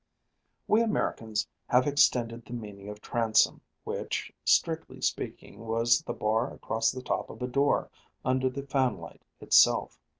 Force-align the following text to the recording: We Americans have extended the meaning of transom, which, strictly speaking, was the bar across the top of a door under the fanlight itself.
We 0.67 0.81
Americans 0.81 1.47
have 1.67 1.85
extended 1.85 2.43
the 2.43 2.53
meaning 2.53 2.89
of 2.89 3.01
transom, 3.01 3.61
which, 3.83 4.33
strictly 4.43 4.99
speaking, 4.99 5.59
was 5.67 6.01
the 6.01 6.13
bar 6.13 6.51
across 6.51 6.91
the 6.91 7.03
top 7.03 7.29
of 7.29 7.39
a 7.43 7.47
door 7.47 7.91
under 8.25 8.49
the 8.49 8.63
fanlight 8.63 9.21
itself. 9.41 9.99